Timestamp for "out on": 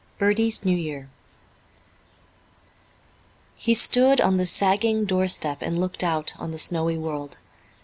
6.03-6.49